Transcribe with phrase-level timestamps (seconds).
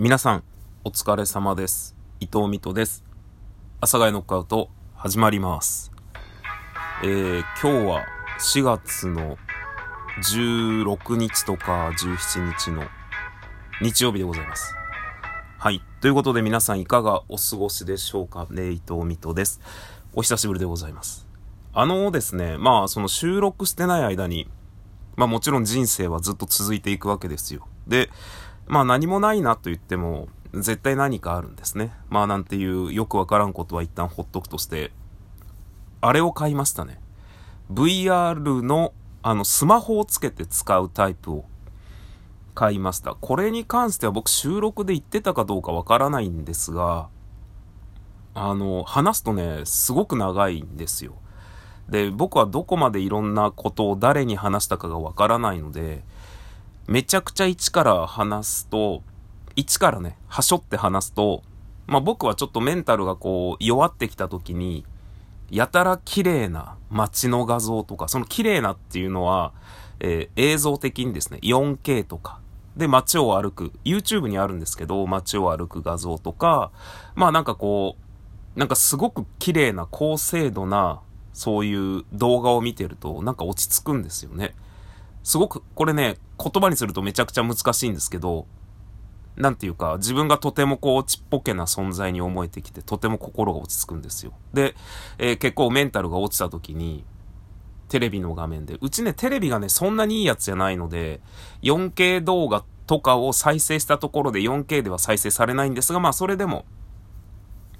[0.00, 0.44] 皆さん、
[0.84, 1.96] お疲れ様です。
[2.20, 3.02] 伊藤美斗です。
[3.80, 5.90] 朝がいノックアウト、始まります。
[7.02, 8.06] えー、今日は
[8.38, 9.36] 4月の
[10.22, 12.84] 16日とか17日の
[13.82, 14.72] 日曜日でございます。
[15.58, 15.82] はい。
[16.00, 18.46] ということで皆さんいかがお過ごしでしょうか？
[18.50, 19.60] ね、伊藤美斗です。
[20.14, 21.26] お久しぶりでございます。
[21.72, 24.48] あのですね、まあその収録してない間に、
[25.16, 27.66] まあもちろん人生はずっと続いていくわけですよ。
[27.88, 28.10] で、
[28.68, 31.92] まあ何もないなと言っても、絶対何かあるんですね。
[32.08, 34.92] まあなんていうよくわからんことは一旦ほっとくとして、
[36.00, 37.00] あれを買いましたね。
[37.72, 38.92] VR の
[39.22, 41.44] あのスマホをつけて使うタイプを
[42.54, 43.14] 買いました。
[43.14, 47.08] これに関しては僕収録で言ってたかどうかわからないんですが、
[48.34, 51.14] あの、話すとね、すごく長いんですよ。
[51.88, 56.04] で、僕はどこまでいろんなことを誰に話したかがわからないので、
[56.88, 59.02] めちゃくちゃ一から話すと、
[59.56, 61.42] 一からね、はしょって話すと、
[61.86, 64.86] まあ僕はちょっとメンタルがこう弱ってきた時に、
[65.50, 69.52] やたら綺麗な街の画像とか、その綺麗なっていうのは、
[70.00, 72.40] えー映像的にですね、4K とか、
[72.74, 76.70] で街を歩く、YouTube にあるんですけど、街を歩く画像とか、
[77.14, 77.96] まあなんかこ
[78.56, 81.02] う、なんかすごく綺麗な高精度な、
[81.34, 84.54] そういう動画を見てると、なんか落ち着くんですよね。
[85.22, 88.46] すごく、これね、言葉にするとめちゃくちゃ難しいんですけど、
[89.36, 94.32] なんていうか、自分がとてもこう、ちっぽけな存在に思えてきて、とても心が落ち着くんですよ。
[94.52, 94.74] で、
[95.18, 97.04] えー結構メンタルが落ちた時に、
[97.88, 101.20] テレビの画面で、うちね、テレビがね、そんなにいいやつじゃないので、
[101.62, 106.64] 4K 動画とかを再生したところで 4K では再生されないんですが、まあそれでも、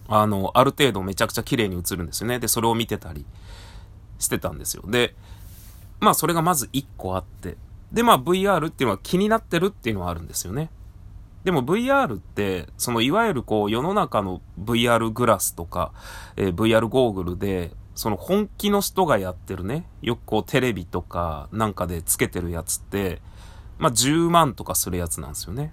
[0.06, 2.38] あの、ある程度めちゃくちゃ綺麗に映るんですよね。
[2.38, 3.26] で、それを見てたり
[4.18, 4.84] してたんですよ。
[4.86, 5.14] で、
[6.00, 7.56] まあそれがまず1個あって。
[7.92, 10.70] で、まあ VR っていうのは気になってるっていうのはあるんですよね。
[11.44, 15.92] でも VR って、そのいわゆるこう世の中の VR グラスとか、
[16.36, 23.20] えー VR ゴーグルで、その本気の人がやってるね、よくこうテレビとかなんかでつけてるやつって、
[23.78, 25.72] まあ10万とかするやつなんですよね。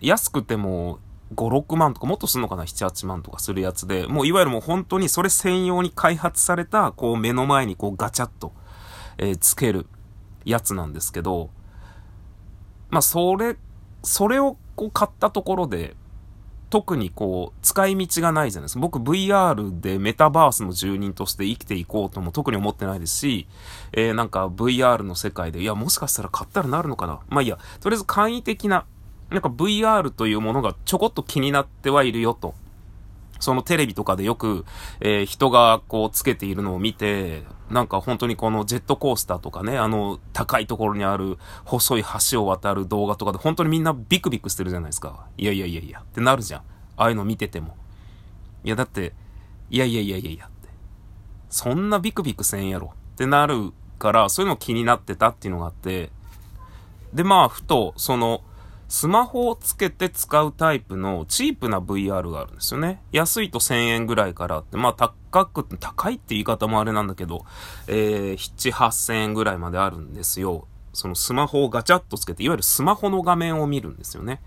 [0.00, 0.98] 安くても
[1.34, 8.52] 5、6万とかもっとするのかな ?7、8万とかするやつで、もういわゆるもう本当にそれ専用に開発された、こう目の前にこうガチャッと、
[9.18, 9.86] えーつける
[10.44, 11.50] やつなんですけど、
[12.90, 13.56] まあそれ、
[14.02, 15.96] それをこう買ったところで、
[16.70, 18.80] 特にこう、使い道がないじゃないですか。
[18.80, 23.46] 僕 VR でメタバースの住人として生きていこうとも特に思ってないですし、
[23.92, 28.86] えーなんか VR の世界で、いや、もしかしたら買ったらなるのかなまあいいや、とりあえず簡易的な、
[29.30, 32.54] なんか VR というものがちょこっと気になってはいるよと。
[33.44, 34.64] そのテレビとかでよく、
[35.00, 45.26] えー人がこうつけているのを見て、なんか本当にこのジェットコースターとかね、あの高いところにある細い橋を渡る動画とかで本当にみんなビクビクしてるじゃないですか。
[45.36, 46.60] いやいやいやいやってなるじゃん。
[46.96, 47.76] ああいうの見てても。
[48.64, 49.12] いやだって、
[49.70, 50.68] いやいやいやいやいやって。
[51.50, 56.10] そんなビクビクせんやろってなるから、そういうの気になってたっていうのがあって、
[57.12, 58.42] で、まあ、ふと、その、
[58.94, 63.02] スマホをつけて使うタイプのチープな VR があるんですよね。
[63.10, 67.44] 安いと1000円ぐらいからって、まあ高く、高いって言い方もあれなんだけど、
[67.88, 70.68] えー、7、8000円ぐらいまであるんですよ。
[70.92, 74.40] そのスマホをガチャッとつけて、いわゆるスマホの画面を見るんですよね。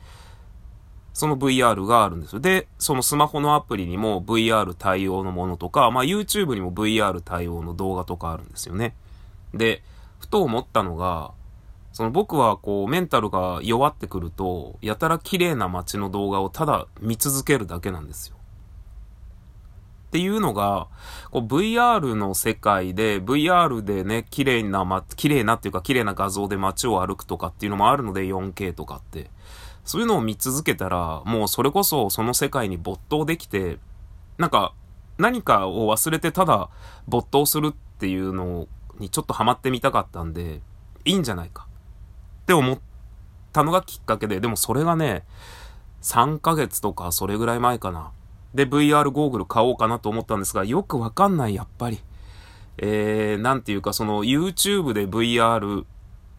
[1.11, 2.39] その VR があるんですよ。
[2.39, 8.95] で、そのスマホのアプリにも VR 対応のものとか、まあ YouTube にも VR 対応の動画とかあるんですよね。
[9.53, 9.83] で、
[10.19, 11.33] ふと思ったのが、
[11.97, 18.35] その僕はこうメンタルが弱ってくると、やたら綺麗な街の動画をただ見続けるだけなんですよ。
[20.09, 20.89] っていうのが、
[21.31, 29.31] こう VR の世界で、VR でね、綺麗な、ま、綺麗なっていうか綺麗な画像で街を歩くとかっていうのもあるので 4K とかって。
[29.83, 33.79] そういうのを見続けたら、もうそれこそその世界に没頭できて、
[34.37, 34.75] なんか
[35.17, 36.69] 何かを忘れてただ
[37.07, 38.67] 没頭するっていうの
[38.99, 40.61] にちょっとハマってみたかったんで、
[41.05, 41.66] いいんじゃないか
[42.47, 42.79] って思っ
[43.51, 45.25] たのがきっかけで、でもそれがね、
[46.01, 48.11] 3ヶ月とかそれぐらい前かな。
[48.55, 51.99] で、VR ゴーグル買おうかなと思ったんですが、よくわかんない、やっぱり。
[52.77, 55.83] えー、なんていうか、その YouTube で VR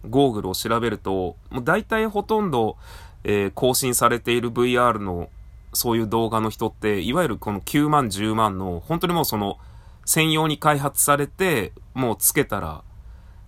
[0.08, 2.78] ゴーグルを調べると、もう大体ほとんど、
[3.24, 5.28] えー更新されている VR の
[5.74, 9.58] そういう動画の人って、いわゆるこの9万、10万の、本当にもうその、
[10.06, 12.82] 専用に開発されて、もうつけたら、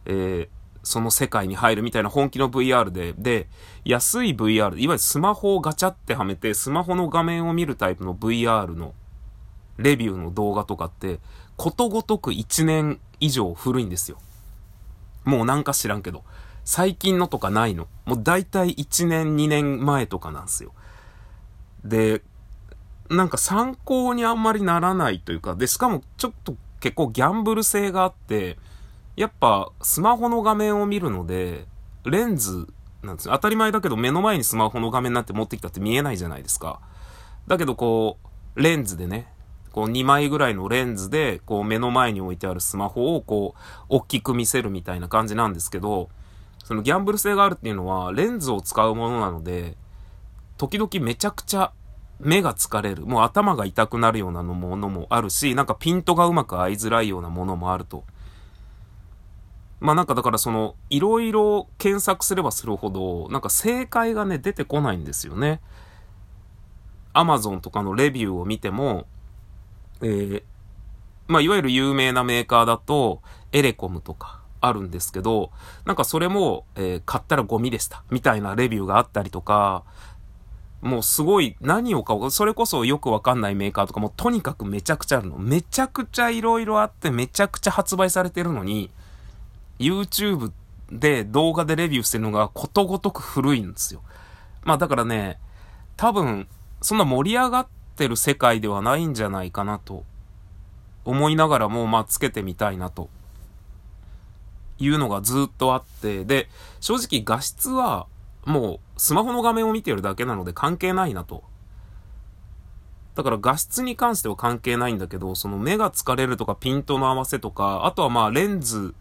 [0.04, 3.48] えーその世界に入るみたいな本気の VR で、で、
[3.84, 8.94] 安い VR、いわゆるスマホをガチャってはめて、スマホの画面を見るタイプの VR の
[9.76, 11.20] レビューの動画とかって、
[11.56, 14.18] ことごとく1年以上古いんですよ。
[15.24, 16.24] もうなんか知らんけど。
[16.64, 17.88] 最近のとかないの。
[18.04, 20.72] もう大体1年、2年前とかなんですよ。
[21.84, 22.22] で、
[23.08, 28.56] なんか参考にあんまりならないというか、で、しかもちょっと結構ギャンブル性があって、
[29.16, 31.66] やっぱスマホの画面を見るので、
[32.04, 32.66] レンズ
[33.02, 33.34] なんですよ。
[33.34, 36.80] 当たり前だけど目の前にスマホの画面なんて持ってきたって見えないじゃないですか。
[37.46, 38.18] だけどこ
[38.56, 39.32] う、レンズでね、
[39.72, 46.08] こう2枚ぐらいのレンズで、こう目の前に置いてあるスマホをこう、大きく見せるみたいな感じなんですけど、
[46.64, 49.76] そのギャンブル性があるっていうのは、レンズを使うものなので、
[50.56, 51.72] 時々めちゃくちゃ
[52.20, 53.06] 目が疲れる。
[53.06, 58.04] もう頭が痛くなるようなものもあるし、なんかピントがうまく合いづらいようなものもあると。
[59.80, 65.60] まあなんかだからその、いろいろ検索すればするほど、なんか正解がね、出てこないんですよね。
[67.12, 69.06] アマゾンとかのレビューを見ても、
[70.02, 70.42] えー、
[71.26, 73.22] まあいわゆる有名なメーカーだと、
[73.52, 75.50] エレコムとかあるんですけど、
[75.86, 78.04] なんかそれも、えー、買ったらゴミでした。
[78.10, 79.82] みたいなレビューがあったりとか、
[80.82, 85.38] もうすごい何を買う、それこそよくわかんないメーカーとかもとにかくめちゃくちゃあるの。
[85.38, 88.90] めちゃくちゃ色々あってめちゃくちゃ発売されてるのに、
[89.80, 90.52] YouTube
[90.92, 94.02] で動画でレビューしてるのがことごとく古いんですよ。
[94.62, 95.40] まあだからね、
[95.96, 96.46] 多分、
[96.82, 97.66] そんな盛り上がっ
[97.96, 100.04] てる世界ではないんじゃないかなと
[101.04, 103.08] 思いながらも、まあつけてみたいなと
[104.78, 106.48] いうのがずっとあって、で、
[106.80, 108.06] 正直画質は
[108.44, 111.42] もうスマホの画面を見てるだけなので関係ないなと。
[113.14, 118.94] だから画質に関しては関係ないんだけど、その目が疲れるとかピントの合わせとか、あとはまあレンズ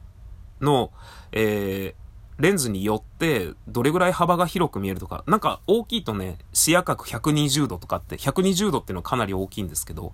[0.62, 0.92] の、
[1.32, 10.14] えー、レンズによってどれぐらい幅が広く見えるとか、なんか大きいとね、視野角120度とかって、120度っていうのはかなり大きいんですけど、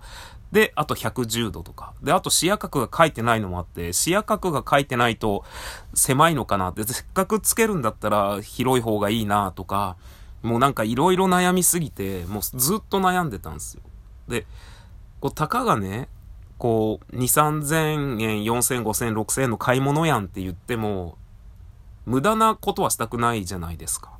[0.52, 1.94] で、あと110度とか。
[2.02, 5.46] で、あと視野角が書いてないのもあって、視野角が書いてないと
[5.94, 9.96] 狭いのかなって、せっかくつけるんだったら広い方がいいなとか、
[10.42, 13.84] もうなんか色々悩みすぎて、もうずっと悩んでたんですよ。
[14.28, 14.48] で、
[15.20, 16.10] こう、たかがね、
[16.58, 21.18] こう、2、3000円、4000、5000、6000円の買い物やんって言っても、
[22.06, 24.12] 無駄なことはしたくないじゃないですか。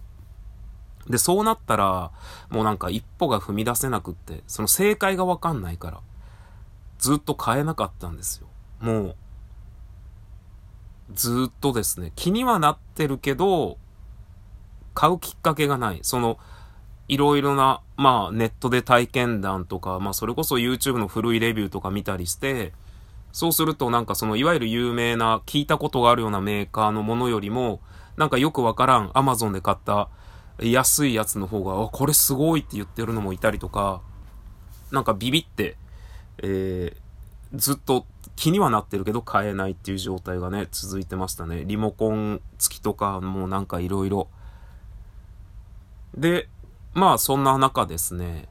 [1.08, 2.12] で、そうなったら、
[2.50, 6.02] もうなんか一歩が踏み出せなくって、その正解がわかんないから、
[6.98, 8.48] ずっと買えなかったんですよ。
[8.80, 9.16] もう、
[11.14, 13.78] ずっとですね、気にはなってるけど、
[14.94, 16.00] 買うきっかけがない。
[16.02, 16.40] その、
[17.08, 22.74] いろいろな、まあ、ネットで体験談とか、まあ、それこそ YouTube の古いレビューとか見たりして、
[23.32, 27.80] そうするとなんかその、いわゆる有名な、聞いたことがあるようなメーカーのものよりも、
[28.18, 30.10] なんかよくわからん、Amazon で買った
[30.60, 34.02] 安いやつの方が、あ、これすごいって言ってるのもいたりとか、
[34.92, 35.76] なんかビビって、
[36.40, 38.06] えー、ずっと
[38.36, 41.66] 気にはなってるけど買えないっていう状態がね、続いてましたね。
[41.66, 44.28] リモコン付きとかもなんかいろいろ。
[46.18, 46.48] で、
[46.96, 48.48] まあそんな中ですね、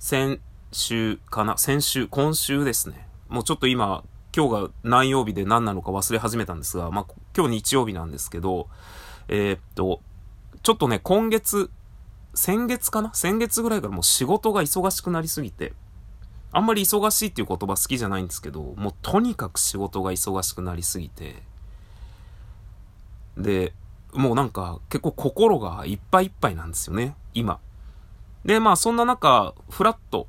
[0.00, 0.40] 先
[0.72, 1.56] 週かな？
[1.56, 3.06] 先週、今週ですね。
[3.28, 4.02] もうちょっと今、
[4.36, 8.68] 今日が何曜日で何なのか忘れ始めたんですが、まあ今日日曜日なんですけど、
[9.28, 10.00] えー、っと、
[10.64, 11.70] ちょっとね、今月、
[12.34, 13.14] 先月かな？
[13.14, 15.72] 先月ぐらいからもう仕事が忙しくなりすぎて、
[16.50, 21.36] あんまり忙しいっていう言葉好きじゃないんですけど、もうとにかく仕事が忙しくなりすぎて、
[23.38, 23.72] で、
[24.14, 27.58] もうなんか結構心がいっぱいいっぱいなんですよね、今。
[28.44, 30.26] で、まあそんな中、フラット、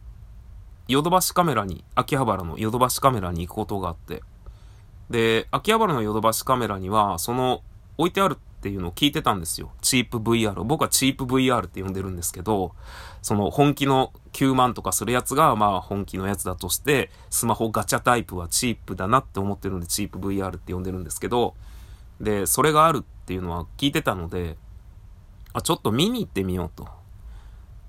[0.88, 4.22] ヨドバシカメラに、秋葉原のヨドバシカメラに行くことがあって、
[5.10, 7.62] で、秋葉原のヨドバシカメラには、その
[7.98, 9.72] 置いてあるっていうのを聞いてたんですよ。
[9.82, 10.64] チープ VR。
[10.64, 12.74] 僕はチープ VR って呼んでるんですけど、
[13.22, 21.56] その本気の9万とかするやつが、まあ本気のやつだとして、スマホガチャタイプはチープだなって思ってるんで、チープ VR って呼んでるんですけど、
[22.22, 24.58] で、それがあるっていうのは聞いてたので、
[25.54, 26.88] あ、ちょっと見に行ってみようと。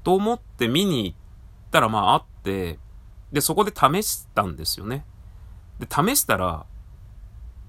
[0.03, 1.17] と思って見に行っ
[1.71, 2.79] たらまああって、
[3.33, 5.05] で、そこで試したんですよね。
[5.79, 6.67] で、試したら、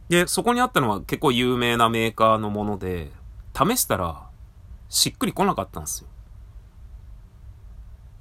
[0.10, 3.12] で、そこにあったのは結構有名なメーカーのもので、
[3.58, 4.30] 試したら、
[4.90, 6.10] しっくり来なかったんですよ。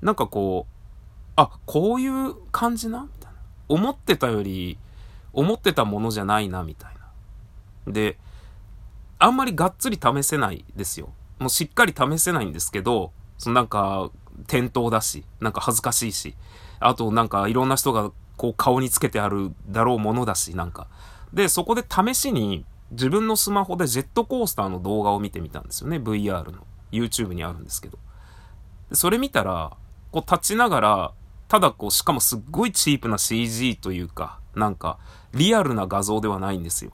[0.01, 0.75] なんかこう、
[1.37, 3.03] あ、こういう感じな？
[3.03, 3.39] みたいな。
[3.69, 4.79] 思ってたより、
[5.33, 6.95] 思ってたものじゃないな、みたい
[7.87, 7.93] な。
[7.93, 8.19] で、
[9.19, 11.13] あんまりがっつり試せないですよ。
[11.45, 14.11] もうしっかり試せないんですけど、そのなんか、
[14.47, 16.35] 店頭だし、なんか恥ずかしいし、
[16.81, 20.87] あとなんかいろんな人がこう顔につけてあるだろうものだし、なんか。
[21.35, 25.99] で、そこで試しに自分のスマホでジェットコースターの動画を見てみたんですよね。
[25.99, 26.67] VR の。
[26.91, 27.99] YouTube にあるんですけど。
[28.89, 29.77] でそれ見たら、
[30.13, 31.13] こう立ちながら、
[31.49, 34.99] ただこう、しかもすっごいチープな CG というか、なんか、
[35.35, 36.93] リアルな画像ではないんですよ。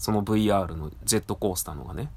[0.00, 2.10] その VR のジェットコースターのがね。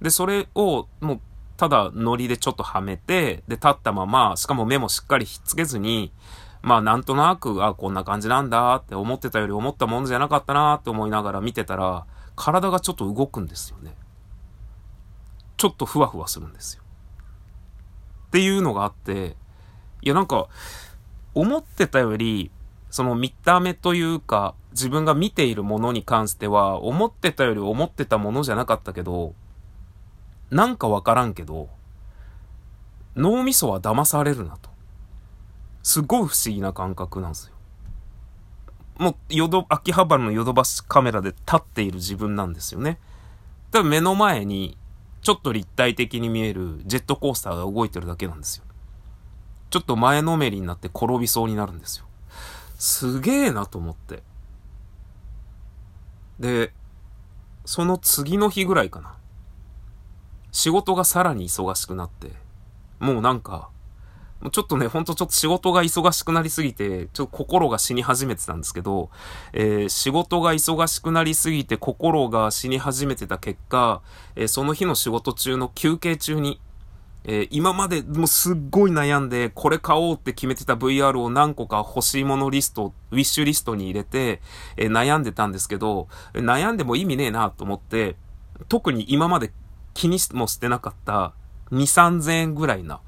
[0.00, 1.20] で、それをもう
[1.56, 6.12] ただノリでちょっとはめて、で、立ったまま、しかも目もしっかりひっつけずに、
[6.62, 13.94] まあなんとなく、あ、こんな感じなんだって思ってたより思ったものじゃなかったなって思いながら見てたら、体がちょっと動くんですよね。
[15.56, 16.82] ちょっとふわふわするんですよ。
[18.26, 19.36] っていうのがあって、
[20.02, 20.48] いやなんか、
[21.34, 22.50] 思ってたより、
[22.90, 29.34] その見た目というか、自分が見ているものに関しては、思ってたより思ってたものじゃなかったけど、
[30.50, 31.68] なんかわからんけど、
[33.16, 34.70] 脳みそは騙されるなと。
[35.82, 37.54] すごい不思議な感覚なんですよ。
[38.98, 42.98] もう、ヨド、秋葉原のヨドバシカメラで立っている自分なんですよね。
[43.70, 44.76] ただ目の前に、
[45.22, 48.64] ちょっと立体的に見えるジェットコースターが動いてるだけなんですよ。
[49.70, 52.06] ちょっと前のめりになって転びそうになるんですよ。
[52.78, 54.22] すげえなと思って。
[56.38, 56.72] で、
[57.64, 59.15] その次の日ぐらいかな。
[60.56, 62.30] 仕事がさらに忙しくなって、
[62.98, 63.68] もうなんか、
[64.40, 69.10] もうちょっとね、ほんとちょっと仕事が忙しくなりすぎて、ちょっと心が死に始めてたんですけど、
[69.52, 74.00] えー、仕事が忙しくなりすぎて心が死に始めてた結果、
[74.34, 76.58] えー、その日の仕事中の休憩中に、
[77.24, 84.40] えー、今までもうすっごい悩んで、これ買おうって決めてた VR を何個か欲しいものリスト、ウィッシュリストに入れて、
[84.78, 88.16] え、悩んでたんですけど、悩んでも意味ねえなと思って、
[88.70, 89.52] 特に今まで
[89.96, 91.32] 気にもしてなかった
[91.70, 93.00] 2、3000円ぐらいな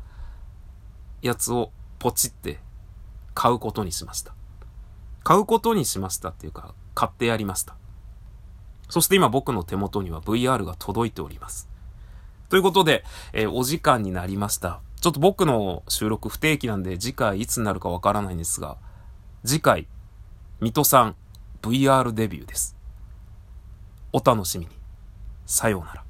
[1.21, 2.61] やつをポチって
[3.35, 4.35] 買うことにしました。
[5.23, 7.77] 買うことにしましたっていうか、買ってやりました。
[8.89, 11.69] そして今僕の手元には VR が届いております。
[12.49, 13.05] ということで、
[13.35, 14.81] えー、お時間になりました。
[15.03, 18.79] ちょっと僕の収録不定期なんで次回いつになるかわからないんですが、
[19.45, 19.87] 次回、
[20.61, 21.17] 水戸さん
[21.61, 22.75] VR デビューです。
[24.15, 24.73] お楽しみに。
[25.45, 26.08] さようなら。